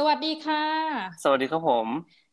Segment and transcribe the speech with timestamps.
[0.00, 0.64] สวัสดีค่ะ
[1.24, 1.86] สวัสดีครับผม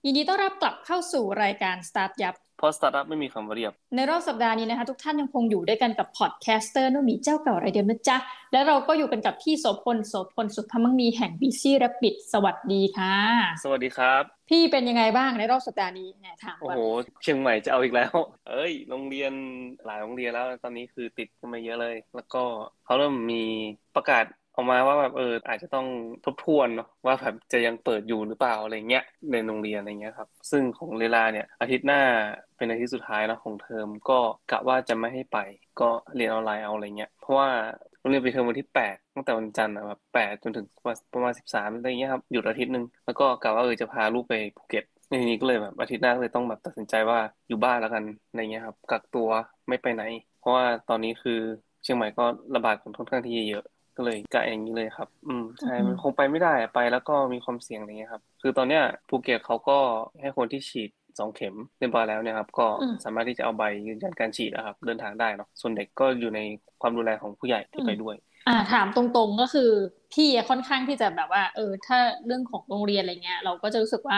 [0.05, 8.17] ยินดีต้อนรับกลับเข้าสู่รายการสตาร์ทยับเพราะสตาร์ทอัพไม่มีคำว่าเรียบ ในรอบสัปดาห์นี้นะคะ ทุกท่านยังคงอยู่ด้วยกันกับ podcaster หนูหมีเจ้าเก่ารายเดิมนะจ๊ะ
[8.53, 13.15] และเราก็อยู่กันกับพี่โสพลโสพลสุภมังมีแห่ง BC Rapid สวัสดีค่ะ
[13.63, 16.81] สวัสดีครับ พี่เป็นยังไงบ้างในรอบสัปดาห์นี้เนี่ยถามโอ้ว่าโห
[17.23, 18.13] เชียงใหม่จะเอาอีกแล้ว
[18.49, 19.33] เอ้ย โรงเรียน
[19.85, 22.43] หลายโรงเรียนแล้วตอนนี้คือติดกันมาเยอะเลย แล้วก็
[22.85, 23.43] เขาเริ่มมี
[23.95, 25.85] ประกาศ ออกมาว่าแบบเอออาจจะต้อง
[26.23, 31.97] ทบทวนเนาะว่าแบบจะยังเปิดอยู่หรือเปล่าอะไรเงี้ยในโรงเรียนอะไรเงี้ยครับ ซึ่งของเวลาเนี่ยอาทิตย์หน้า
[32.57, 34.13] เป็นอาทิตย์สุดท้ายเนาะของเทอมก็
[34.47, 35.35] กะว่าจะไม่ให้ไป
[35.77, 37.49] ก็เรียนออนไลน์เอาอะไรเงี้ยเพราะว่า
[37.99, 40.65] โรงเรียนไปเทอมวันที่แปดตั้งแต่วันจันทร์อะแบบแปดจนถึง
[41.13, 49.29] ประมาณสิบสามอะไรเงี้ยครับหยุดอาทิตย์หนึ่งแล้วก็กะว่าเออจะพาลูกไปภูเก็ตในทีนี้ก็เลยแบบอาทิตย์หน้าก็เลยต้องแบบตัดสินใจว่าอยู่บ้านแล้วกันอะไรเงี้ยครับกักตัว
[49.69, 50.01] ไม่ไปไหน
[50.37, 51.31] เพราะว่าตอนนี้คือ
[51.83, 52.23] เชียงใหม่ก็
[52.55, 53.63] ระบาดกันค่อนข้างที่เยอะ
[53.97, 59.77] ก็เลยกะอย่างนี้เลยครับ อืมใช่ มันคงไปไม่ได้อะไปแล้วก็มีความเสี่ยงอะไรเงี้ยครับ คือตอนเนี้ยภูเก็ตเขาก็
[60.21, 60.89] ให้คนที่ฉีด
[61.19, 62.67] สองเข็มเรียบร้อยแล้วเนี่ยครับก็
[63.03, 66.39] สามารถที่จะเอาใบยืนยันการฉีดนะครับเดินทางได้เนาะส่วนเด็กก็อยู่ใน
[66.81, 68.15] ความดูแลของผู้ใหญ่ที่ไปด้วย
[68.47, 69.69] อ่าถามตรงๆก็คือ
[70.13, 74.17] พี่อะค่อนข้างที่จะแบบว่า เออ ถ้าเรื่องของโรงเรียนอะไรเงี้ย เราก็จะรู้สึกว่า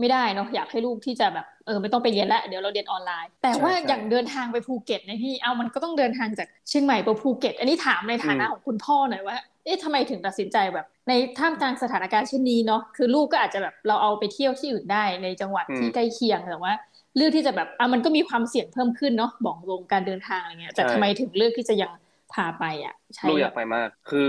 [0.00, 16.72] ไม่ได้เนาะอยากให้ลูกที่จะแบบเออไม่ต้องไปเรียนละเดี๋ยวเราเรียนออนไลน์ แต่ว่าใช่ใช่อย่างเดินทางไปภูเก็ตเนี่ยพี่เอามันก็ต้องเดินทางจากเชียงใหม่ไปภูเก็ต อันนี้ถามในฐานะอืมของคุณพ่อหน่อยว่าเอ๊ะทำไมถึงตัดสินใจแบบ ในท่ามกลางสถานการณ์เช่นนี้เนาะคือลูกก็อาจจะแบบเราเอาไปเที่ยวที่อื่นได้ในจังหวัดที่ใกล้เคียงแต่ว่า
[17.16, 21.90] เลือกที่จะแบบอะมันก็มีความเสี่ยงเพิ่มขึ้นเนาะบอกตรงการเดินทางอะไรเงี้ยแต่ทำไมถึงเลือกที่จะยัง
[22.32, 24.20] พาไปอะใช่ลูกอยากไปมาก คือ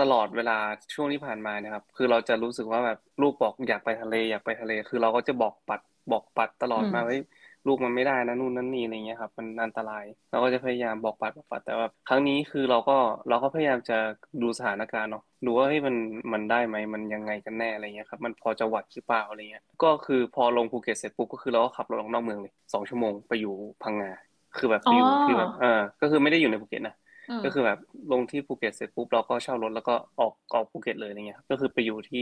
[0.00, 0.52] ตลอดเวลา
[0.94, 7.20] ช่วงที่ผ่านมานะครับ คือเราจะรู้สึกว่าแบบลูกบอกอยากไปทะเลอยากไปทะเล คือเราก็จะบอกปัดบอกปัดตลอดมาเฮ้ย
[7.66, 12.96] ลูกมันไม่ได้นะนู่นนั่นนี่อะไรเงี้ยครับมันอันตรายเราก็จะพยายามบอกปัดบอกปัดแต่ว่าครั้งนี้คือเราก็
[13.28, 13.98] เราก็พยายามจะ
[14.42, 15.96] ดูสถานการณ์เนาะดูว่าเฮ้ยมัน
[16.32, 24.10] มันได้ไหมมันยังไงกันแน่อะไรเงี้ยครับมันพอจะไหวหรือเปล่าอะไรเงี้ยก็คือพอลงภูเก็ตเสร็จปุ๊บก็คือเราก็ขับรถออกนอกเมืองเลยสองชั่วโมงไปอยู่พังงา
[24.56, 27.07] คือแบบไปอยู่ที่แบบเออก็คือไม่ได้อยู่ในภูเก็ตนะม
[27.42, 27.78] ก็คือแบบ
[28.10, 32.20] ลงที่ภูเก็ตเสร็จปุ๊บเราก็เช่ารถแล้วก็ออกออกภูเก็ตเลยอะไรเงี้ยครับก็คือไปอยู่ที่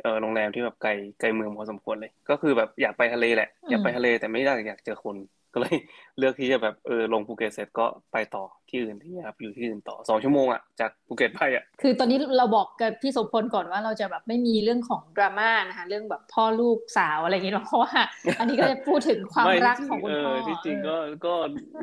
[0.00, 5.16] เออโรงแรมที่แบบไกลไกลเมืองพอสมควรเลย ก็คือแบบอยากไปทะเลแหละอยากไปทะเลแต่ไม่ได้อยากเจอคน
[5.52, 5.74] ก็เลย
[6.18, 7.82] เลือกที่จะแบบเออลงภูเก็ตเสร็จก็
[8.12, 17.92] ไปต่อ ที่อื่นที่ครับอยู่ที่อื่นต่อสองชั่วโมงอะจากภูเก็ตไปอะคือตอนนี้เราบอกกับพี่สมพลก่อนว่าเราจะแบบไม่มีเรื่องของดราม่านะคะเรื่องแบบพ่อลูกสาวอะไรอย่างเงี้ยหรอกเพราะว่า
[18.38, 20.96] อันนี้ก็จะพูดถึงความไม่รักที่จของคุณพ่อเที่จริงก็
[21.26, 21.34] ก็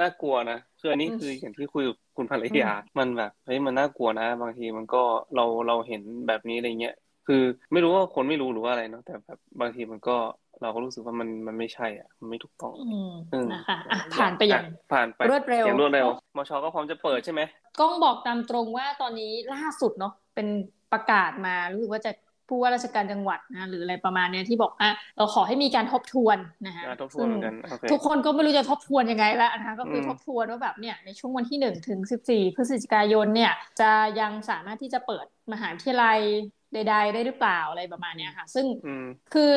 [0.01, 5.03] น่ากลัวนะคืออันนี้คืออย่างที่คุยกับคุณภรรยามันแบบเฮ้ยมันน่ากลัวนะ บางทีมันก็
[5.35, 6.95] เราเราเห็นแบบนี้อะไรเงี้ย
[7.27, 10.17] คือไม่รู้ว่าคนไม่รู้หรือว่าอะไรเนาะแต่แบบบางทีมันก็
[10.61, 16.07] เราก็รู้สึกว่ามันมันไม่ใช่อะมันไม่ถูกต้องอืมอืมนะคะอะผ่านไปอย่างะผ่านไปรวดเร็วอย่างรวดเร็ว
[16.37, 17.41] มชก็พร้อมจะเปิดใช่ไหม
[17.79, 20.47] ก้องบอกตามตรงว่าตอนนี้ล่าสุดเนาะเป็น
[20.91, 22.11] ประกาศมารู้สึกว่าจะ
[22.49, 36.19] ผู้ว่าราชการจังหวัดนะหรืออะไรประมาณเนี้ยที่บอกอะเราขอให้มีการทบทวนนะคะอะทบทวนเหมือนกันโอเคทุกคนก็ไม่รู้จะทบทวนยังไงละนะคะก็คืออมทบทวนว่าแบบเนี่ยในช่วงวันที่หนึ่งถึงสิบสี่พฤศจิกายนเนี่ยจะยังสามารถที่จะเปิดมหาวิทยาลัย
[36.75, 39.03] ใดๆได้หรือเปล่าอะไรประมาณเนี้ยค่ะ ซึ่งอืม
[39.33, 39.49] คือ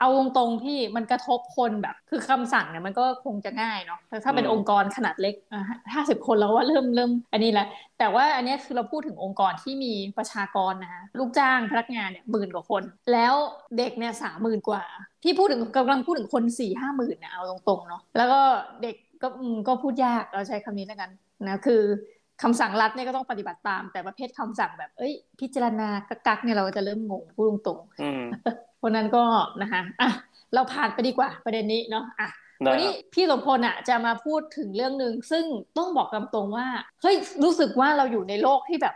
[0.00, 5.34] เอาตรงๆที่มันกระทบคนแบบ คือคำสั่งเนี่ยมันก็คงจะง่ายเนาะแต่ถ้าเป็นอืมองค์กรขนาดเล็ก
[5.94, 7.66] ห้าสิบคนแล้วว่าเริ่มเริ่มอันนี้แหละ
[7.98, 13.34] แต่ว่าอันเนี้ยคือเราพูดถึงองค์กรที่มีประชากรนะคะลูกจ้างพนักงานเนี่ยหมื่นกว่าคน แล้ว
[13.78, 14.82] เด็กเนี่ยสามหมื่นกว่า
[15.22, 18.40] ที่พูดถึงกำลังพูดถึงคนสี่ห้าหมื่นเนี่ยเอาตรงๆเนาะแล้วก็
[18.82, 21.10] เด็กก็อืมก็พูดยากเราใช้คำนี้แล้วกัน
[21.46, 21.82] นะคือ
[22.42, 25.88] คำสั่งรัฐเนี่ยก็ต้องปฏิบัติตาม แต่ประเภทคำสั่งแบบ เอ้ย พิจารณา
[26.26, 28.22] กักๆเนี่ยเราก็จะเริ่มงงพูดตรงๆอืม
[28.78, 29.24] เพราะนั้นก็
[29.62, 30.10] นะคะอะ
[30.54, 32.28] เราผ่านไปดีกว่าประเด็นนี้เนาะอะ
[32.64, 35.44] ได้วันนี้พี่สมพลอะจะมาพูดถึงเรื่องหนึ่งซึ่ง
[35.78, 36.66] ต้องบอกตามตรงว่า
[37.02, 38.94] เฮ้ยรู้สึกว่าเราอยู่ในโลกที่แบบ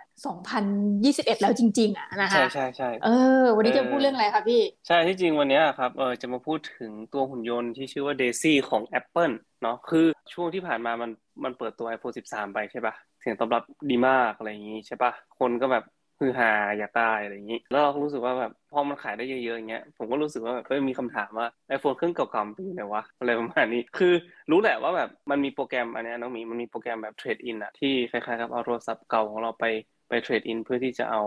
[0.74, 3.08] 2021 แล้วจริง ๆ อะนะคะ ใช่ใช่ใช่เอ
[3.40, 11.10] อ วันนี้จะเออพูดเรื่องอะไรคะพี่ ใช่ที่จริงวันเนี้ยครับเออจะมาพูดถึงตัวหุ่นยนต์ที่ชื่อว่า Daisy ของ Apple เนาะคือช่วงที่ผ่านมามัน
[11.44, 15.84] มันเปิดตัว iPhone 13 ไปใช่ปะเสียงตอบรับดีมากอะไรอย่างงี้ใช่ปะคนก็แบบ
[16.20, 21.46] ฮือฮาอยากได้อะไรอย่างงี้ แล้วเราก็รู้สึกว่าแบบพอมันขายได้เยอะๆอย่างเงี้ยผมก็รู้สึกว่าแบบมีคำถามว่า
[21.76, 24.14] iPhone เครื่องเก่าๆเป็นยังไงวะอะไรประมาณนี้ คือ
[24.50, 29.64] รู้แหละว่าแบบมันมีโปรแกรมอันนี้น้องหมีมันมีโปรแกรมแบบ trade in อะที่คล้ายๆกับเอาโทรศัพท์เก่าของเราไป
[30.08, 31.22] ไป trade in เพื่อที่จะเอา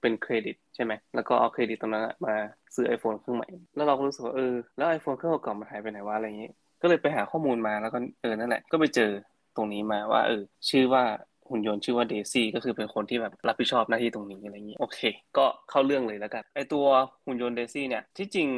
[0.00, 2.34] เป็นเครดิตใช่ไหม แล้วก็เอาเครดิตตรงนั้นมา
[2.74, 6.50] ซื้อ iPhone เครื่องใหม่ แล้วเราก็รู้สึกว่าเออ แล้ว iPhone เครื่องเก่าๆมันหายไปไหนวะอะไรอย่างงี้
[6.82, 9.10] ก็เลยไปหาข้อมูลมาแล้วก็เออนั่นแหละ ก็ไปเจอ
[9.56, 11.04] ตรงนี้มาว่าเออชื่อว่า
[11.52, 14.98] หุ่นยนต์ชื่อว่าเดซี่ก็คือเป็นคนที่แบบรับผิดชอบหน้าที่ตรงนี้อะไรอย่างงี้โอเค
[15.38, 16.86] ก็เข้าเรื่องเลยแล้วกันไอตัว
[17.26, 18.48] หุ่นยนต์เดซี่เนี่ยที่จริง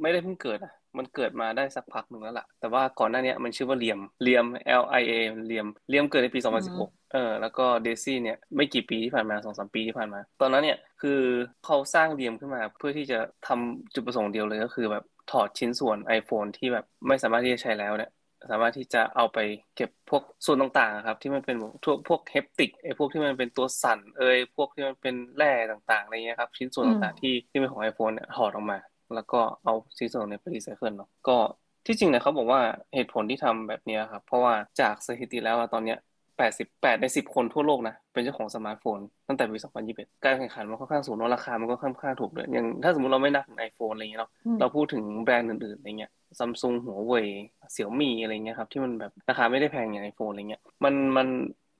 [0.00, 4.46] ไม่ได้เพิ่งเกิดอะมันเกิดมาได้สักพักหนึ่งแล้วล่ะ แต่ว่าก่อนหน้านี้มันชื่อว่าเลียมเลียม
[4.82, 5.12] L I A
[5.46, 6.40] เลียมเลียมเกิดในปี
[6.76, 11.20] 2016 เออ แล้วก็เดซี่เนี่ยไม่กี่ปีที่ผ่านมาสองสามปีที่ผ่านมา ตอนนั้นเนี่ยคือ
[11.64, 18.10] เขาสร้าง Liam ขึ้นมาเพื่อที่จะทำจุดประสงค์เดียวเลยก็คือแบบถอดชิ้นส่วน iPhone ที่แบบไม่สามารถที่จะใช้แล้วเนี่ย
[18.50, 19.38] สามารถที่จะเอาไป
[19.76, 28.78] เก็บพวกส่วนต่างๆครับ ที่มันเป็นพวกพวก haptic ไอ้พวกที่มันเป็นตัวสั่นเอยพวกที่มันเป็นแร่ต่างๆอะไรเงี้ยครับ ชิ้นส่วนต่างๆที่ที่เป็นของ iPhone เนี่ยถอดออกมา
[29.14, 31.36] แล้วก็เอาชิ้นส่วนเนี่ยไปรีไซเคิลเนาะก็
[31.86, 32.60] ที่จริงเนี่ยเขาบอกว่า
[32.94, 35.98] เหตุผลที่ทำแบบนี้ครับ เพราะว่าจากสถิติแล้วตอนเนี้ย
[36.48, 38.98] 88ใน10 คนทั่วโลกนะ เป็นเจ้าของสมาร์ทโฟน
[39.28, 39.58] ตั้งแต่ปี
[39.90, 44.30] 2021 การแข่งขันมันค่อนข้างสูงราคามันก็ค่อนข้างถูกเลยอย่างถ้าสมมติเราไม่นับถึงไอโฟนอะไรเงี้ยเนาะ
[44.60, 47.26] เราพูดถึงแบรนด์อื่นๆอะไรเงี้ย ซัมซุงหัวเว่ย
[47.72, 51.28] เสี่ยวมี่อะไรเงี้ยครับ ที่มันแบบราคาไม่ได้แพงอย่างไอโฟนอะไรเงี้ยมันมัน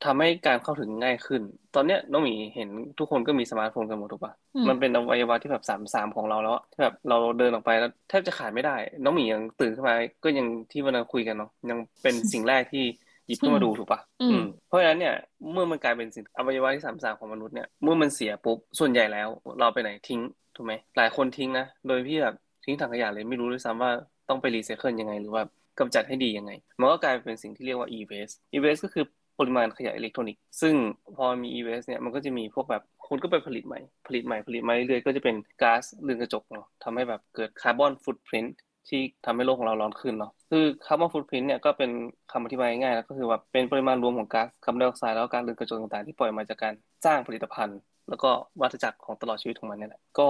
[0.04, 1.42] ทำให้การเข้าถึงง่ายขึ้น
[1.74, 2.68] ตอนเนี้ยน้องหมีเห็น
[2.98, 4.32] ทุกคนก็มีสมาร์ทโฟนกันหมดถูกปะ
[4.68, 12.84] มันเป็นอวัยวะที่แบบสามสามของเราแล้วที่แบบเราเดินออกไปแล้วแทบจะขาดไม่ได้ น้องหมียังตื่นขึ้นมาก็ยังที่วันนั้นคุยกันเนาะยังเป็นสิ่งแรกที่
[13.26, 15.14] หยิบขึ้นมาดูถูกปะอืมเพราะฉะนั้นเนี่ย
[15.52, 19.28] เมื่อมันกลายเป็นสิ่งอวัยวะที่สามสามของมนุษย์เนี่ยเมื่อมันเสียปุ๊บส่วนใหญ่แล้ว
[19.60, 20.20] เราไปไหนทิ้ง
[20.56, 22.34] ถูกไหมหลายคนทิ้งนะโดยที่แบบ
[22.64, 23.92] ทิ้งถังขยะเลยไม่รู้ด้วยซ้ำว่า
[24.28, 25.42] ต้องไปรีไซเคิลยังไง หรือว่า
[25.78, 29.04] กำจัดให้ดียังไง มันก็กลายเป็นสิ่งที่เรียกว่า e-waste e-waste ก็คือ
[29.38, 30.74] ปริมาณขยะอิเล็กทรอนิกส์ซึ่ง
[31.16, 38.44] พอมี e-waste เนี่ยมันก็จะมีพวกแบบคุณก็ไปผลิตใหม่ ผลิตใหม่ผลิตใหม่เรื่อยๆก็จะเป็นก๊าซเรือนกระจกเนาะทำให้แบบเกิดคาร์บอนฟุตพิ้น
[38.88, 41.90] ที่ทำให้โลกของเราร้อนขึ้นเนาะคือคาร์บอนฟุตพิ้นเนี่ยก็เป็น
[42.32, 47.78] คำอธิบายง่ายๆก็คือว่าเป็นปริมาณรวมของก๊าซคาร์บอนไดออกไซด์แล้วก็กาซเรือนกระจกต่างๆ ที่ปล่อยมาจากการสร้างผลิตภัณฑ์
[48.08, 48.30] แล้วก็
[48.60, 50.28] วัฏจักรของตลอดชีวิตของมันนี่แหละก็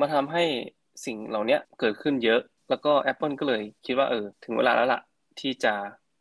[0.00, 0.44] มาทำให้
[1.04, 2.40] สิ่งเหล่านี้เกิดขึ้นเยอะ
[2.70, 5.00] แล้วก็ Apple ก็เลยคิดว่าเออ ถึงเวลาแล้วล่ะ
[5.40, 5.74] ที่จะ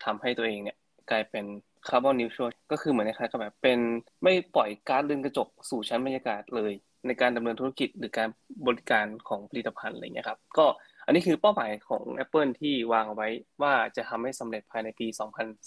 [0.04, 0.78] ทำให้ตัวเองเนี่ย
[1.12, 1.46] กลายเป็น
[1.88, 3.80] คาร์บอนนิวทรัลก็คือเหมือนคล้ายๆกับแบบเป็น
[4.24, 6.72] ไม่ปล่อยก๊าซเรือนกระจกสู่ชั้นบรรยากาศเลย
[7.08, 8.30] ในการดำเนินธุรกิจหรือการ
[8.68, 10.66] บริการของผลิตภัณฑ์อะไรเงี้ยครับก็
[11.06, 13.30] อันนี้คือเป้าหมายของ Apple ที่วางเอาไว้
[13.62, 15.08] ว่าจะทำให้สำเร็จภายในปี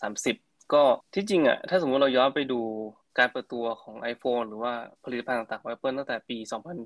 [0.07, 0.83] 2030 ก็
[1.15, 2.61] ที่จริงอะถ้าสมมุติเราย้อนไปดู
[3.19, 4.73] การเปิดตัวของ iPhone หรือว่า
[5.05, 6.37] ผลิตภัณฑ์ต่างๆของ Apple ตั้งแต่ปี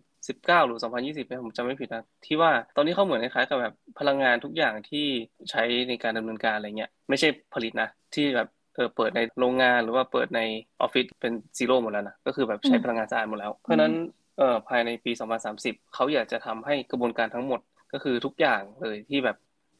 [0.08, 5.06] 2019 หรือ 2020เนี่ยผมจำไม่ผิดนะ ที่ว่าตอนนี้เขาเหมือนคล้ายๆกับแบบพลังงานทุกอย่างที่
[5.50, 10.40] ใช้ในการดำเนินการอะไรเงี้ยไม่ใช่ผลิตนะ ที่แบบเออเปิดในโรงงานหรือว่าเปิดใน
[10.81, 13.93] ออฟฟิศเป็น zero หมดแล้วนะ ก็คือแบบใช้พลังงานสะอาดหมดแล้ว เพราะนั้น
[14.38, 15.12] เอ่อภายในปี
[15.52, 17.61] 2030 เขาอยากจะทำให้กระบวนการทั้งหมด
[17.93, 19.37] ก็คือทุกอย่างเลยที่แบบ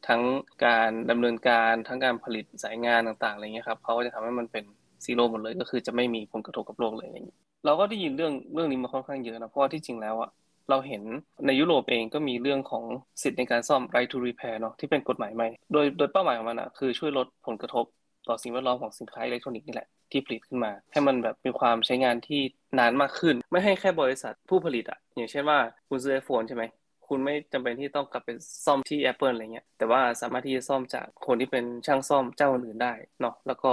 [0.07, 0.21] ทั้ง
[0.65, 4.65] การดำเนินการทั้งการผลิตสายงานต่างๆอะไรเงี้ยครับเขาก็จะทำให้มันเป็น
[5.05, 10.29] zero หมดเลยก็คือจะไม่มีผลกระทบกับโลกเลยอย่างนี้เราก็ได้ยินเรื่องเรื่องนี้มาค่อนข้างเยอะนะเพราะว่าที่จริงแล้วอะ
[10.69, 11.03] เราเห็น
[11.47, 12.83] ในยุโรปเองก็มีเรื่องของ
[13.21, 17.85] สิทธิ์ในการซ่อม right to repair เนาะที่เป็นกฎหมายใหม่ โดยโดยเป้าหมายของมันอะคือช่วยลดผลกระทบ
[18.27, 22.41] ต่อสิ่งแวดล้อมของสินค้าอิเล็กทรอนิกส์นี่แหละที่ผลิตขึ้นมา ให้มันแบบมีความใช้งานที่
[22.79, 25.59] นานมากขึ้น ไม่ให้แค่บริษัทผู้ผลิตอะอย่างเช่นว่า
[25.89, 26.63] คุณซื้อ iPhone ใช่ไหม
[27.07, 28.29] คุณไม่จำเป็นที่ต้องกลับไป
[28.65, 33.71] ซ่อมที่ Apple อะไรเงี้ยแต่ว่าสามารถที่จะซ่อมจากคนที่เป็นช่างซ่อมเจ้าอื่นได้เนาะแล้วก็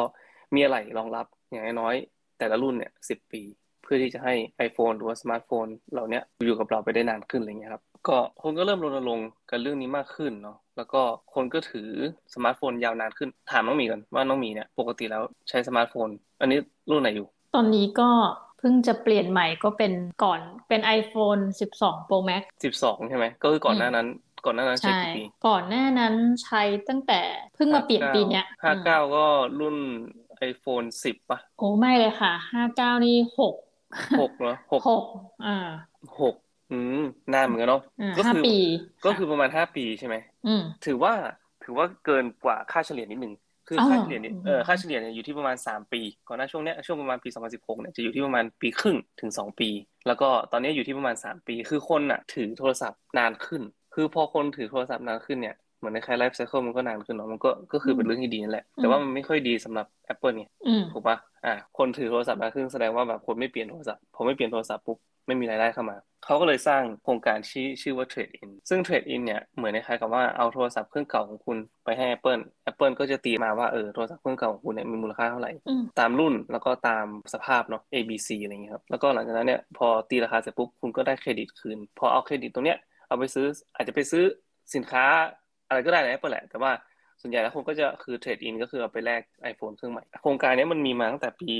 [0.56, 1.94] มีอะไรรองรับอย่างน้อย
[2.38, 3.42] แต่ละรุ่นเนี่ยสิบปี
[3.82, 4.34] เพื่อที่จะให้
[4.68, 11.00] iPhone หรือว่าสมาร์ทโฟนเหล่านี้อยู่กับเราไปได้นานขึ้นอะไรเงี้ยครับก็คนก็เริ่มรณรงค์กันเรื่องนี้มากขึ้นเนาะแล้วก็
[11.34, 11.88] คนก็ถือ
[12.34, 16.08] สมาร์ทโฟนยาวนานขึ้นถามน้องหมีก่อนว่าน้องหมีเนี่ยปกติแล้วใช้สมาร์ทโฟน
[16.40, 16.58] อันนี้
[16.90, 18.10] รุ่นไหนอยู่ ตอนนี้ก็
[18.58, 19.92] เพิ่งจะเปลี่ยนใหม่ก็เป็น
[20.24, 21.40] ก่อนเป็น iPhone
[21.74, 22.42] 12 Pro Max
[22.76, 24.06] 12 ใช่ไหมก็คือก่อนหน้านั้น
[24.46, 26.14] ก่อนหน้านั้นใช้กี่ปีก่อนหน้านั้น
[26.44, 27.20] ใช้ตั้งแต่
[27.54, 28.46] เพิ่งมาเปลี่ยนปีเนี้ย
[28.80, 29.24] 59ก็
[29.60, 29.76] รุ่น
[30.50, 32.32] iPhone 10ป่ะโอ้ไม่เลยค่ะ
[32.70, 35.56] 59นี่6 6เหรอ6 6อ่า
[36.20, 37.82] 6อืมนานเหมือนกันเนาะ
[38.18, 38.56] ก็คือปี
[39.04, 41.12] ก็คือประมาณห้าปีใช่ไหมอืมถือว่า
[41.64, 43.34] ถือว่าเกินกว่าค่าเฉลี่ยนิดนึง
[43.68, 49.68] คือค่าเฉลี่ยเนี่ยเออค่าเฉลี่ยเนี่ยอยู่ที่ประมาณสามปี ก่อนหน้าช่วงเนี้ยช่วงประมาณปีสองพันสิบหกเนี่ยจะอยู่ที่ประมาณปีครึ่งถึงสองปี
[50.06, 53.62] แล้วก็ตอนนี้อยู่ที่ประมาณสามปี คือคนอะถือโทรศัพท์นานขึ้น
[53.94, 60.50] คือพอคนถือโทรศัพท์นานขึ้นเนี่ย เหมือนในคล้ายไลฟ์ไซเคิลมันก็นานขึ้นเนาะมันก็ก็คือเป็นเรื่องที่ดีนั่นแหละ แต่ว่ามันไม่ค่อยดีสำหรับ Apple เนี่ย
[60.92, 75.52] ถูกปะอ่าคนถือโทรศัพท์นานขึ้นแสดงว่าแบบคนไม่เปลี่ยนโทรศัพท์พอไม่เปลี่ยนโทรศัพท์ปุ๊บไม่มีรายได้เข้ามา เขาก็เลยสร้างโครงการชื่อชื่อว่า Trade In ซึ่ง Trade In เนี่ยเหมือนคล้ายกับว่าเอาโทรศัพท์เครื่องเก่าของคุณไปให้ Apple Apple ก็จะตีมาว่าเออโทรศัพท์เครื่องเก่าของคุณเนี่ยมีมูลค่าเท่าไหร่
[75.98, 84.24] ตามรุ่นแล้วก็ตามสภาพเนาะ A B C อะไรเงี้ยครับ แล้วก็หลังจากนั้นเนี่ยพอตีราคาเสร็จปุ๊บคุณก็ได้เครดิตคืน พอเอาเครดิตตรงเนี้ยเอาไปซื้ออาจจะไปซื้อ
[84.74, 85.04] สินค้า
[85.68, 86.72] อะไรก็ได้ใน Apple แหละ แต่ว่า
[87.20, 91.52] ส่วนใหญ่แล้วคนก็จะคือเทรดอินก็คือเอาไปแลก iPhone เครื่องใหม่ โครงการนี้มันมีมาตั้งแต่ปี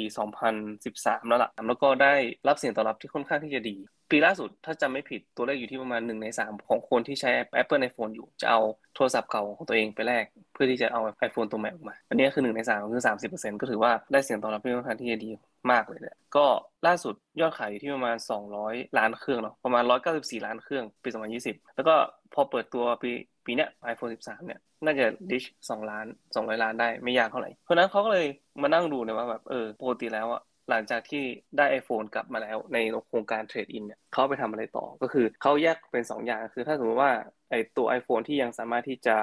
[0.61, 2.15] 2013 แล้วล่ะ แล้วก็ได้
[2.49, 3.77] รับเสียงตอบรับที่ค่อนข้างที่จะดี
[4.11, 7.31] ปีล่าสุดถ้าจำไม่ผิดตัวเลขอยู่ที่ประมาณ 1 ใน 3 ของคนที่ใช้
[7.61, 8.61] Apple iPhone อยู่ จะเอา
[8.95, 15.31] โทรศัพท์เก่าของตัวเองไปแลกเพื่อที่จะเอา iPhone ตัวใหม่ออกมา อันนี้คือ 1 ใน 3 คือ 30%ก็ถือว่าได้เสียงตอบรับที่ค่อนข้างที่จะดี
[15.71, 16.47] มากเลยเนี่ยก็
[16.87, 18.17] ล่าสุดยอดขายอยู่ที่ประมาณ
[18.57, 19.83] 200 ล้านเครื่องเนาะประมาณ
[20.15, 21.09] 194 ล้านเครื่องปี
[21.43, 21.95] 2020 แล้วก็
[22.35, 23.11] พอเปิดตัวปี
[23.47, 28.27] ปีเนี้ย iPhone 13 เนี่ย น่าจะดิชสองล้านสองร้อยล้านได้ไม่ยากเท่าไหร่ เพราะนั้นเขาก็เลย
[28.63, 31.25] มานั่งดูเนี่ยว่าแบบเออปกติแล้วอะหลังจากที่
[31.57, 37.13] ได้ iPhone กลับมาแล้วในโครงการเทรดอินเนี่ยเขาไปทำอะไรต่อก็คือเขาแยกเป็น 2 อย่างคือถ้าสมมติว่า
[37.51, 39.17] ไอตัว iPhone ที่ยังสามารถที่จะ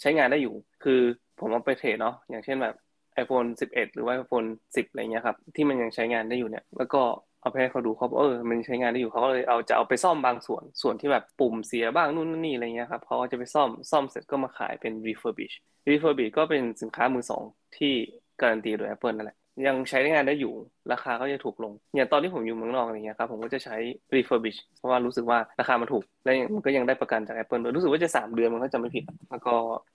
[0.00, 0.54] ใช้งานได้อยู่
[0.84, 1.00] คือ
[1.40, 2.76] ผมเอาไปเทรดเนาะอย่างเช่นแบบ
[3.22, 7.02] iPhone 11 หรือว่า iPhone 10 อะไรเงี้ยครับ ที่มันยังใช้งานได้อยู่เนี่ย แล้วก็
[7.46, 15.54] เอาไปให้เขาดูเขาบอกเออมันใช้งานได้อยู่เขาก็เลยเอาจะเอาไปซ่อมบางส่วนส่วนที่แบบปุ่มเสียบ้างนู่นนี่อะไรเงี้ยครับเขาก็จะไปซ่อมซ่อมเสร็จก็มาขายเป็น refurbish
[15.88, 17.42] refurbish ก็เป็นสินค้ามือสอง
[17.76, 17.92] ที่
[18.40, 19.36] การันตีโดย Apple นั่นแหละ
[19.66, 20.52] ยังใช้งานได้อยู่
[20.92, 23.76] ราคาก็จะถูกลงอย่างตอนที่ผมอยู่เมืองนอกอะไรเงี้ยครับผมก็จะใช้
[24.14, 29.54] refurbish เพราะว่ารู้สึกว่าราคามันถูก และมันก็ยังได้ประกันจาก Apple ด้วยรู้สึกว่าจะ 3 เดือนมันก็จะไม่ผิด แล้วก็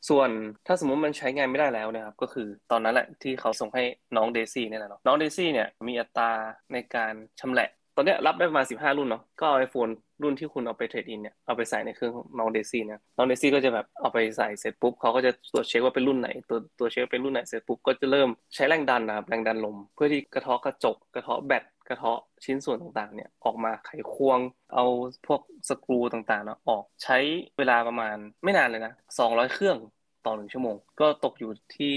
[0.10, 0.30] ส่วน
[0.68, 3.84] ถ้าสมมติมันใช้งานไม่ได้แล้วนะครับก็คือตอนนั้นแหละที่เขาส่งให้
[4.18, 6.32] น้องเดซี่เนี่ยแหละเนาะน้องเดซี่เนี่ยมีอัตรา
[6.74, 7.70] ในการชำแหละ
[8.02, 9.90] อนนี้รับได้ประมาณ15รุ่นเนาะก็เอาไอโฟน
[10.24, 24.40] รุ่นที่คุณเอาไปเทรดอินเนี่ยเอาไปใส่ในเครื่องน้องเดซี่เนี่ยน้องเดซี่ก็จะแบบเอาไปใส่เสร็จปุ๊บเขาก็จะตรวจเช็คว่าเป็นรุ่นไหนตัวตัวเช็คเป็นรุ่นไหนเสร็จปุ๊บก็จะเริ่มใช้แรงดันนะครับแรงดันลม เพื่อที่กระเทาะกระจกกระเทาะแบตกระเทาะชิ้นส่วนต่างๆเนี่ยออกมาไขควง
[24.74, 24.86] เอา
[25.28, 27.18] พวกสกรูต่างๆเนาะออกใช้
[27.58, 29.78] เวลาประมาณไม่นานเลยนะ200เครื่อง
[30.26, 31.96] ต่อหนึ่งชั่วโมง ก็ตกอยู่ที่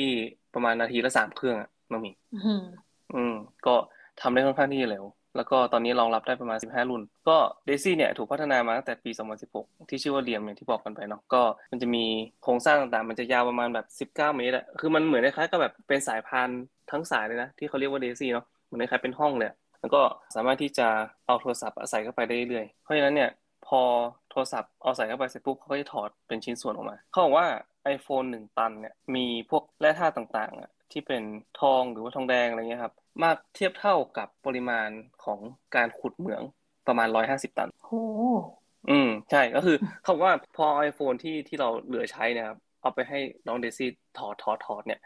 [0.54, 2.12] ประมาณนาทีละสามเครื่องอะน้องมี
[3.14, 3.34] อืม
[3.66, 3.74] ก็
[4.20, 5.04] ทำได้ค่อนข้างที่จะเร็ว
[5.36, 7.36] แล้วก็ตอนนี้รองรับได้ประมาณ 15 รุ่น ก็
[7.66, 9.10] เดซี่เนี่ยถูกพัฒนามาตั้งแต่ปี
[9.50, 12.04] 2016 ที่ชื่อว่าเรียมอย่างที่บอกกันไปเนาะก็มันจะมี
[12.42, 16.48] โครงสร้างต่างๆ มันจะยาวประมาณแบบ 19 เมตรอะคือมันเหมือนคล้ายๆกับแบบเป็นสายพาน
[16.90, 19.50] ทั้งสายเลยนะ ที่เขาเรียกว่าเดซี่เนาะเหมือนคล้ายเป็นห้องเลย
[19.80, 20.02] แล้วก็
[20.34, 20.88] สามารถที่จะ
[21.26, 23.30] เอาโทรศัพท์ใส่เข้าไปได้เรื่อยเพราะฉะนั้นเนี่ย
[23.66, 23.80] พอ
[24.30, 27.46] โทรศัพท์เอาใส่เข้าไปเสร็จปุ๊บเขาก็จะถอดเป็นชิ้นส่วนออกมา เขาบอกว่า
[27.96, 31.22] iPhone 1 ตันเนี่ยมีพวกแร่ธาตุต่างๆอะ ที่เป็น
[31.60, 34.88] ทองหรือว่าทองแดงอะไรเงี้ยครับ มากเทียบเท่ากับปริมาณ
[35.24, 35.38] ของ
[35.76, 36.42] การขุดเหมือง
[36.86, 38.02] ประมาณร้อยห้าสิบตันโอ้
[38.90, 43.88] อืมใช่ก็คือเขาว่าพอ iPhone ที่ที่เราเหลือใช้นะครับเอาไปให้น้องเดซี่
[44.18, 45.00] ถอดถอดถอดเนี่ย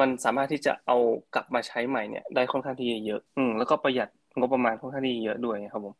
[0.00, 0.96] มันสามารถที่จะเอา
[1.34, 4.08] กลับมาใช้ใหม่เนี่ย ได้ค่อนข้างที่เยอะอืมแล้วก็ประหยัด
[4.38, 5.94] งบประมาณค่อนข้างที่เยอะด้วยครับผม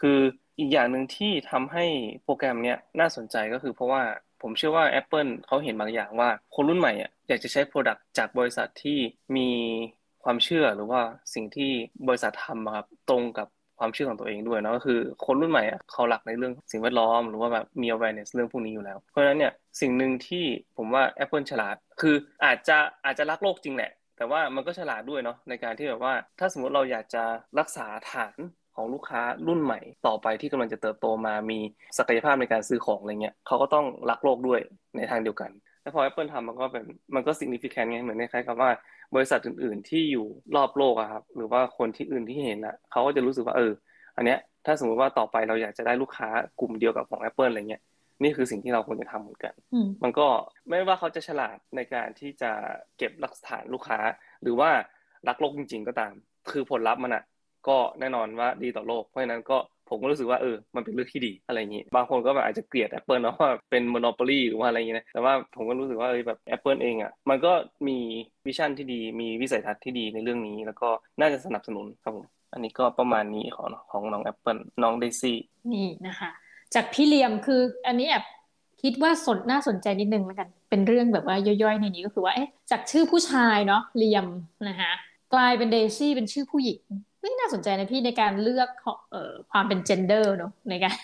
[0.00, 0.18] คือ
[0.58, 1.84] อีกอย่างหนึ่งที่ทำให้
[2.24, 4.02] โปรแกรมเนี้ยน่าสนใจก็คือเพราะว่า
[4.42, 8.98] ผมเชื่อว่า Apple เขาเห็นบางอย่างว่าคนรุ่นใหม่อะ อยากจะใช้ Product จากบริษัทที่
[9.36, 9.50] มี
[10.24, 11.00] ความเชื่อหรือว่า
[11.34, 11.70] สิ่งที่
[12.08, 13.48] บริษัททำครับตรงกับ
[13.78, 20.44] ความเชื่อของตัวเองด้วยนะก็คือคนรุ่นใหม่อะเขาหลักในเรื่องสิ่งแวดล้อม หรือว่าแบบมี awareness เรื่องพวกนี้อยู่แล้ว เพราะฉะนั้นเนี่ยสิ่งหนึ่งที่
[20.76, 27.24] ผมว่า Apple ฉลาด คืออาจจะอาจจะรักโลกจริงแหละ แต่ว่ามันก็ฉลาดด้วยเนาะในการที่แบบว่า ถ้าสมมติเราอยากจะ
[27.58, 28.36] รักษาฐาน
[28.76, 31.58] ของลูกค้ารุ่นใหม่ต่อไปที่กำลังจะเติบโตมามี
[31.98, 34.60] ศักยภาพในการซื้อของอะไรเงี้ยเขาก็ต้องรักโลกด้วย
[34.96, 35.50] ในทางเดียวกัน
[35.82, 36.84] แล้วพอ Apple ทำมันก็เป็น
[37.14, 38.70] มันก็ significant ไงเหมือนคล้ายๆกับว่า
[39.14, 43.72] บริษัทอื่น ๆ ที่อยู่รอบโลกอะครับ หรือว่าคนที่อื่นที่เห็นอะเขาก็จะรู้สึกว่าเออ
[44.16, 46.28] อันเนี้ยถ้าสมมติว่าต่อไปเราอยากจะได้ลูกค้า
[46.60, 47.82] กลุ่มเดียวกับของ Apple อะไรเงี้ย
[48.22, 49.54] นี่คือสิ่งที่เราควรจะทำเหมือนกัน
[50.02, 50.26] มันก็
[50.68, 52.50] ไม่ว่าเขาจะฉลาดในการที่จะ
[52.98, 53.98] เก็บหลักฐานลูกค้า
[54.42, 54.70] หรือว่า
[55.28, 56.12] รักโลกจริง ๆ ก็ตาม
[56.50, 57.24] คือผลลัพธ์มันอะ
[57.68, 59.58] ก็แน่นอนว่าดีต่อโลก เพราะฉะนั้นก็
[59.92, 67.52] ผมก็รู้สึกว่าเออมันเป็นเรื่องที่ดีอะไรอย่างนี้ บางคนก็แบบอาจจะเกลียด Apple เนาะว่าเป็นมโนโปลีหรือว่าอะไรอย่างนี้นะแต่ว่าผมก็รู้สึกว่าเออแบบ Apple เองอะมันก็
[67.88, 67.98] มี
[68.46, 70.88] วิชั่นที่ดีมีวิสัยทัศน์ที่ดีในเรื่องนี้ แล้วก็
[71.20, 75.38] น่าจะสนับสนุนครับผมอันนี้ก็ประมาณนี้ของของน้อง Apple น้องเดซี่
[75.72, 76.30] นี่นะคะ
[76.74, 78.24] จากพี่เลียมคืออันนี้แอบ
[78.82, 84.26] คิดว่าสนน่าสนใจนิดนึงแล้วกัน เป็นเรื่องแบบว่าย่อยๆในนี้ก็คือว่าเอ๊ะจากชื่อผู้ชายเนาะเลียม
[84.68, 84.92] นะคะ
[85.34, 86.80] กลายเป็นเดซี่เป็นชื่อผู้หญิง
[87.22, 88.68] ไม่น่าสนใจนะพี่ในการเลือก
[89.12, 90.96] เอ่อความเป็นเจนเดอร์เนาะในการ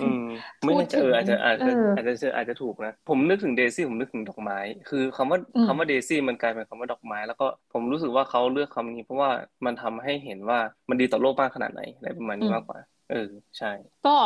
[0.62, 4.58] พูดถึงอาจจะอาจจะอาจจะอาจจะถูกนะ ผมนึกถึงเดซี่ผมนึกถึงดอกไม้
[4.88, 9.30] คือคำว่าคำว่าเดซี่มันกลายเป็นคำว่าดอกไม้ แล้วก็ผมรู้สึกว่าเขาเลือกคำนี้ เพราะว่า
[9.64, 10.58] มันทำให้เห็นว่า
[10.88, 12.78] มันดีต่อโลกมากขนาดไหนอะไรประมาณนี้มากกว่า
[13.10, 13.70] เออใช่
[14.06, 14.16] ก็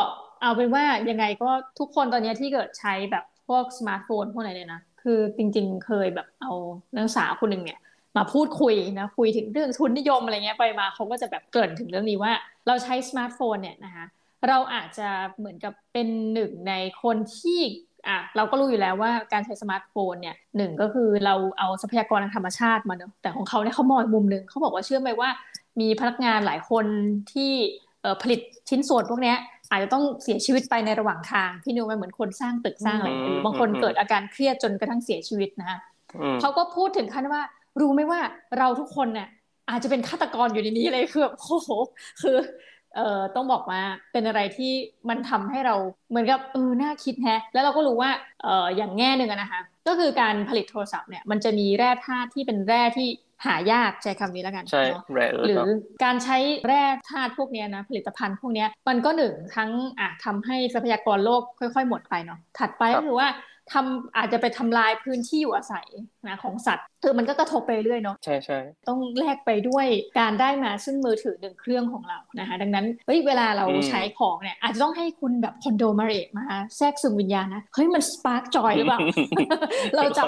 [0.41, 6.51] เอาเป็นว่ายังไงก็ทุกคนตอนนี้ที่เกิดใช้แบบพวกสมาร์ทโฟนพวกไหนเนี่ยนะคือจริง ๆ เคยแบบเอา
[6.93, 7.79] นักศึกษาคนหนึ่งเนี่ย
[8.17, 12.31] มาพูดคุยนะคุยถึงเรื่องทุนนิยมอะไรเงี้ยไปมาเขาก็จะแบบเกิดถึงเรื่องนี้ว่า
[12.67, 14.05] เราใช้สมาร์ทโฟนเนี่ยนะคะ
[14.47, 17.59] เราอาจจะเหมือนกับเป็นหนึ่งในคนที่
[18.07, 25.29] อะเราก็รู้อยู่แล้วว่าการใช้สมาร์ทโฟนเนี่ยหนึ่งก็คือเราเอาทรัพยากรทางธรรมชาติมาเนอะแต่ของเขาเนี่ยเขามองมุมหนึ่งเขาบอกว่าเชื่อไหมว่า
[25.81, 26.85] มีพนักงานหลายคน
[27.33, 27.51] ที่
[28.21, 28.39] ผลิต
[28.69, 29.33] ชิ้นส่วนพวกนี้
[29.71, 35.77] อาจจะต้องเสียชีวิตไปในระหว่างทางพี่นิวมันเหมือนคนสร้างตึกสร้างอะไรหรือบางคนเกิดอาการเครียดจนกระทั่งเสียชีวิตนะคะ
[36.41, 37.41] เขาก็พูดถึงขั้นว่า
[37.81, 38.19] รู้ไหมว่า
[38.57, 39.27] เราทุกคนเนี่ย
[39.69, 41.69] อาจจะเป็นฆาตกรอยู่ในนี้เลยคือแบบโอ้โห
[42.21, 42.37] คือ
[42.95, 44.71] เอ่อต้องบอกว่าเป็นอะไรที่
[45.09, 45.75] มันทำให้เรา
[46.09, 48.11] เหมือนกับเออน่าคิดแฮะแล้วเราก็รู้ว่า
[48.43, 53.07] เอ่ออย่างแง่หนึ่งนะคะก็คือการผลิตโทรศัพท์เนี่ยมันจะมีแร่ธาตุที่เป็นแร่ที่
[53.45, 55.63] หายากใช้คำนี้แล้วกันใช่แร่หรือ
[56.03, 56.37] การใช้
[56.67, 63.27] แร่ธาตุพวกนี้นะผลิตภัณฑ์พวกนี้มันก็หนึ่งทั้งอะทำให้ทรัพยากรโลกค่อย ๆ หมดไปเนาะถัดไปก็คือว่า
[63.71, 65.87] ทำอาจจะไปทำลายพื้นที่อยู่อาศัย
[66.27, 69.85] นะของสัตว์คือมันก็กระทบไปเรื่อยเนาะใช่ใช่ต้องแลกไปด้วย
[70.19, 76.45] การได้มาซึ่งมือถือหนึ่งเครื่องของเรานะคะดังนั้นเฮ้ยเวลาเราใช้ของเนี่ยอาจจะต้องให้คุณแบบคนโดะ มาริเอะมา
[76.77, 78.99] แทรกซึมวิญญาณนะเฮ้ยมัน spark joy หรือเปล่า
[79.95, 80.27] เราจับ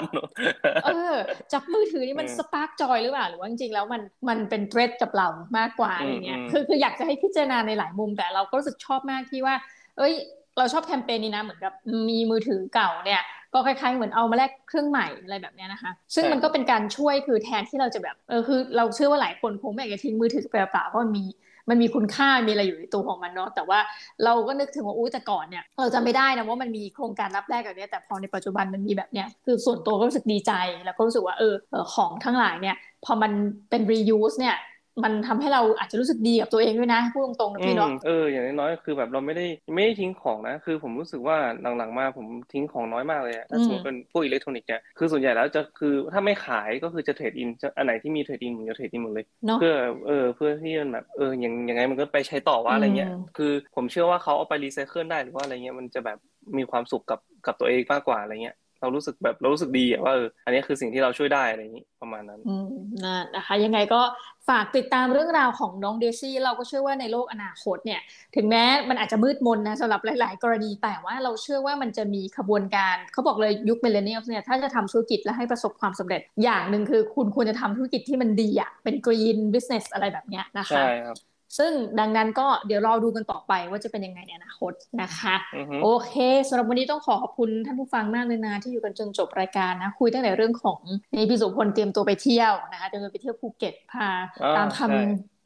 [0.84, 1.14] เออ
[1.52, 5.28] จับมือถือนี่มัน spark joy หรือเปล่าหรือว่าจริงๆแล้วมันมันเป็น threat กับเรา
[5.58, 9.54] มากกว่าอะไรเงี้ยคือคืออยากจะให้พิจารณาในหลายมุมแต่เราก็รู้สึกชอบมากที่ว่า
[9.98, 10.14] เอ้ย
[10.58, 11.72] เราชอบแคมเปญนี้นะเหมือนกับ
[12.08, 13.22] มีมือถือเก่าเนี่ย
[13.54, 21.24] ก็คล้ายๆเหมือนเอามาแลกเครื่องใหม่อะไรแบบนี้นะคะ ซึ่งมันก็เป็นการช่วยคือแทนที่เราจะแบบเออคือเราเชื่อว่าหลายคนคงไม่อยากจะทิ้งมือถือไปเปล่าเพราะมันมี
[21.70, 23.78] มันมีคุณค่ามีอะไรอยู่ในตัวของมันเนาะแต่ว่า
[24.24, 30.52] เราก็นึกถึงว่าอู้แต่ก่อนเนี่ยเราจะไม่ได้นะว่ามันมีโครงการรับแลกแบบนี้แต่พอในปัจจุบันมันมีแบบเนี้ยคือส่วนตัวก็รู้สึกดีใจ
[30.84, 31.54] แล้วก็รู้สึกว่าเออ
[31.94, 33.32] ของทั้งหลายเนี่ยพอมัน
[33.70, 34.56] เป็น reuse เนี่ย
[35.04, 41.36] มันทำให้เราอาจจะรู้สึกดีกับตัวเองด้วยนะพูดตรงๆนะพี่เนาะเอออย่างน้อยๆคือแบบเราไม่ได้ไม่ได้ทิ้งของนะ คือผมรู้สึกว่า
[41.78, 49.26] หลังๆมาผมทิ้งของน้อยมากเลยถ้าสมมติเป็นพวกอิเล็กทรอนิกส์เนี่ยคือส่วนใหญ่แล้วจะคือถ้าไม่ขายก็คือจะ trade in อันไหนที่มี trade in ผมจะ trade in หมดเลย
[49.58, 49.74] เพื่อ
[50.06, 56.18] เออเพื่อที่มันแบบเอออย่างยังไงมันก็ไปใช้ต่อว่าอะไรเงี้ยคือผมเชื่อว่าเขาเอาไปรีไซเคิลได้หรือว่าอะไรเงี้ยมันจะแบบ
[56.58, 62.66] มีความสุขกับกับตัวเองมากกว่าอะไรเงี้ย เรารู้สึกแบบเรารู้สึกดีว่าเอออันนี้คือสิ่งที่เราช่วยได้อะไรอย่างนี้ประมาณนั้นอืม
[63.04, 64.00] นั่นนะคะ ยังไงก็
[64.48, 68.00] ฝากติดตามเรื่องราวของน้องเดซี่เราก็เชื่อว่าในโลกอนาคตเนี่ย
[68.36, 84.72] ถึงแม้มันอาจจะมืดมนนะสำหรับหลาย ๆ กรณีแต่ว่าเราเชื่อว่ามันจะมีกระบวนการ เขาบอกเลยยุค millennial เนี่ยถ้าจะทำธุรกิจและให้ประสบความสำเร็จอย่างหนึ่งคือคุณควรจะทำธุรกิจที่มันดีอะเป็น green business อะไรแบบเนี้ยนะคะใช่ครับ ซึ่งดังนั้นก็เดี๋ยวรอดูกันต่อไปว่าจะเป็นยังไงในอนาคต
[85.02, 85.34] นะคะ
[85.82, 86.14] โอเค
[86.48, 90.78] สำหรับวันนี้ต้องขอขอบคุณท่านผู้ฟังมากเลยนะที่อยู่กันจนจบรายการนะ คุยตั้งแต่เรื่องของ
[91.14, 94.08] ในพี่โสพลเตรียมตัวไปเที่ยวนะคะเตรียมตัวไปเที่ยวภูเก็ตพา
[94.56, 94.88] ตามคำ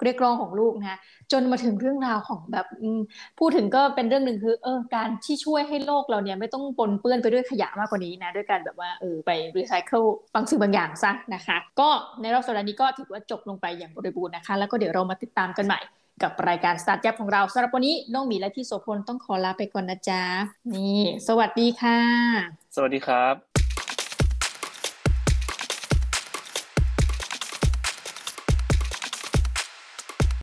[0.04, 0.98] เรียกร้องของลูกนะ
[1.32, 2.66] จนมาถึงเรื่องราวของแบบ
[3.38, 10.02] พูดถึงก็เป็นเรื่องหนึ่งคือเออการที่ช่วยให้โลกเราเนี่ยไม่ต้องปนเปื้อนไปด้วยขยะมากกว่านี้นะด้วยการแบบว่าเออไปรีไซเคิล
[10.34, 11.88] บางสิ่งบางอย่างซะนะคะ ก็
[12.20, 15.80] ในรอบสัปดาห์นี้ก็ถือว่าจบลงไปอย่างบริบูรณ์นะคะ แล้วก็เดี๋ยวเรามาติดตามกันใหม่
[16.22, 20.22] กับรายการสตาร์ทอัพของเราสำหรับวันนี้น้องหมีและพี่โสพลต้องขอลาไปก่อนนะจ๊ะ
[20.74, 22.00] นี่ สวัสดีค่ะ
[22.74, 23.49] สวัสดีครับ